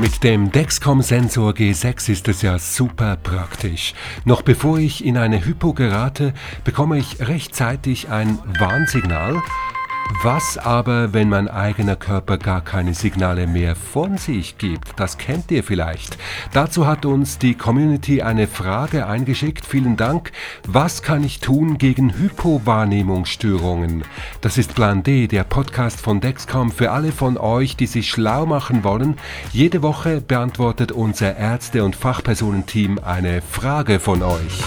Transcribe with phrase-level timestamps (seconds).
[0.00, 3.92] Mit dem Dexcom-Sensor G6 ist es ja super praktisch.
[4.24, 6.32] Noch bevor ich in eine Hypo gerate,
[6.64, 9.42] bekomme ich rechtzeitig ein Warnsignal
[10.22, 14.98] was aber, wenn mein eigener Körper gar keine Signale mehr von sich gibt?
[14.98, 16.18] Das kennt ihr vielleicht.
[16.52, 19.64] Dazu hat uns die Community eine Frage eingeschickt.
[19.64, 20.32] Vielen Dank.
[20.66, 24.04] Was kann ich tun gegen Hypowahrnehmungsstörungen?
[24.40, 28.46] Das ist Plan D, der Podcast von Dexcom für alle von euch, die sich schlau
[28.46, 29.16] machen wollen.
[29.52, 34.62] Jede Woche beantwortet unser Ärzte- und Fachpersonenteam eine Frage von euch.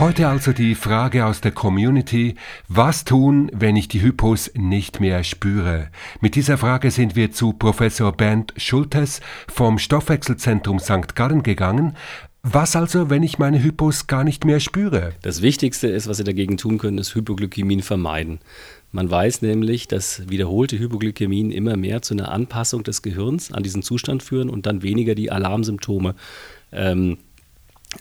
[0.00, 2.34] Heute also die Frage aus der Community,
[2.66, 5.86] was tun, wenn ich die Hypos nicht mehr spüre?
[6.20, 11.14] Mit dieser Frage sind wir zu Professor Bernd Schultes vom Stoffwechselzentrum St.
[11.14, 11.96] Gallen gegangen.
[12.42, 15.12] Was also, wenn ich meine Hypos gar nicht mehr spüre?
[15.22, 18.40] Das Wichtigste ist, was Sie dagegen tun können, ist Hypoglykämien vermeiden.
[18.90, 23.82] Man weiß nämlich, dass wiederholte Hypoglykämien immer mehr zu einer Anpassung des Gehirns an diesen
[23.82, 26.16] Zustand führen und dann weniger die Alarmsymptome
[26.72, 27.18] ähm,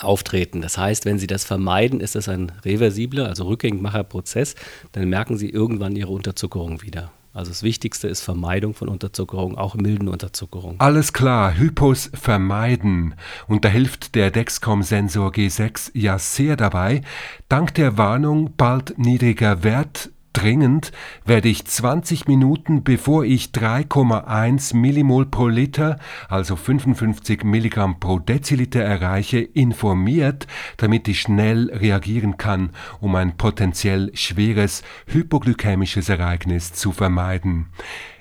[0.00, 0.60] auftreten.
[0.60, 4.54] Das heißt, wenn Sie das vermeiden, ist das ein reversibler, also rückgängigmacher Prozess,
[4.92, 7.10] dann merken Sie irgendwann Ihre Unterzuckerung wieder.
[7.32, 10.74] Also das Wichtigste ist Vermeidung von Unterzuckerung, auch milden Unterzuckerung.
[10.78, 13.14] Alles klar, Hypos vermeiden.
[13.46, 17.02] Und da hilft der Dexcom-Sensor G6 ja sehr dabei.
[17.48, 20.90] Dank der Warnung bald niedriger Wert Dringend
[21.26, 25.98] werde ich 20 Minuten bevor ich 3,1 Millimol pro Liter,
[26.30, 30.46] also 55 Milligramm pro Deziliter erreiche, informiert,
[30.78, 37.66] damit ich schnell reagieren kann, um ein potenziell schweres hypoglykämisches Ereignis zu vermeiden.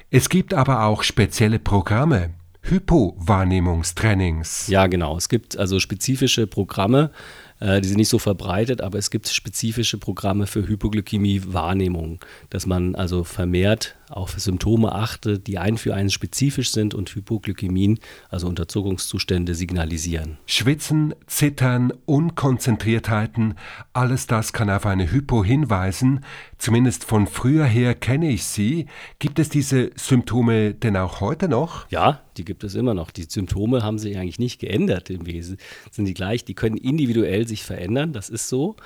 [0.10, 2.32] Es gibt aber auch spezielle Programme,
[2.64, 4.68] Hypowahrnehmungstrainings.
[4.68, 5.16] Ja, genau.
[5.16, 7.12] Es gibt also spezifische Programme,
[7.60, 12.96] äh, die sind nicht so verbreitet, aber es gibt spezifische Programme für Hypoglykämie-Wahrnehmung, dass man
[12.96, 18.00] also vermehrt auf Symptome achtet, die ein für einen spezifisch sind und Hypoglykämien,
[18.30, 20.38] also Unterzuckungszustände, signalisieren.
[20.46, 23.56] Schwitzen, Zittern, Unkonzentriertheiten,
[23.94, 26.22] alles das kann auf eine Hypo hinweisen.
[26.58, 28.88] Zumindest von früher her kenne ich sie.
[29.20, 31.90] Gibt es diese Symptome denn auch heute noch?
[31.90, 33.12] Ja, die gibt es immer noch.
[33.12, 35.58] Die Symptome haben sich eigentlich nicht geändert im Wesen.
[35.92, 38.78] Sind die gleich, die können individuell sich verändern, das ist so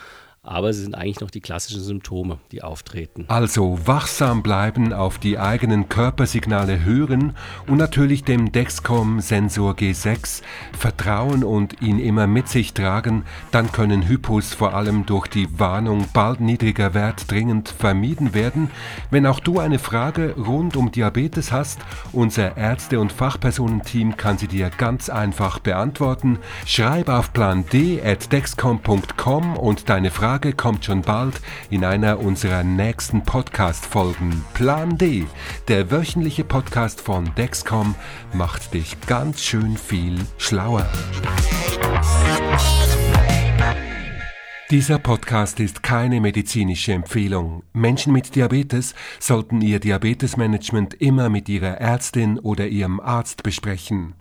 [0.45, 3.23] aber sie sind eigentlich noch die klassischen Symptome, die auftreten.
[3.29, 7.33] Also wachsam bleiben, auf die eigenen Körpersignale hören
[7.65, 10.41] und natürlich dem Dexcom-Sensor G6
[10.77, 16.09] vertrauen und ihn immer mit sich tragen, dann können Hypos vor allem durch die Warnung
[16.11, 18.69] bald niedriger Wert dringend vermieden werden.
[19.11, 21.79] Wenn auch du eine Frage rund um Diabetes hast,
[22.11, 26.39] unser Ärzte- und Fachpersonenteam kann sie dir ganz einfach beantworten.
[26.65, 31.39] Schreib auf plan d at dexcom.com und deine Frage Frage kommt schon bald
[31.69, 34.43] in einer unserer nächsten Podcast-Folgen.
[34.55, 35.27] Plan D,
[35.67, 37.93] der wöchentliche Podcast von Dexcom,
[38.33, 40.89] macht dich ganz schön viel schlauer.
[44.71, 47.61] Dieser Podcast ist keine medizinische Empfehlung.
[47.73, 54.15] Menschen mit Diabetes sollten ihr Diabetesmanagement immer mit ihrer Ärztin oder ihrem Arzt besprechen.